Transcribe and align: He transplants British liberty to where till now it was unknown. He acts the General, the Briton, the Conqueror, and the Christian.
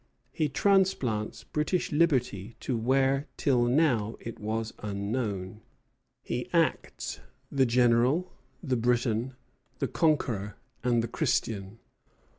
He 0.31 0.49
transplants 0.49 1.43
British 1.43 1.91
liberty 1.91 2.55
to 2.61 2.75
where 2.75 3.27
till 3.37 3.65
now 3.65 4.15
it 4.19 4.39
was 4.39 4.73
unknown. 4.79 5.61
He 6.23 6.49
acts 6.51 7.19
the 7.51 7.67
General, 7.67 8.33
the 8.63 8.77
Briton, 8.77 9.35
the 9.77 9.87
Conqueror, 9.87 10.57
and 10.83 11.03
the 11.03 11.07
Christian. 11.07 11.77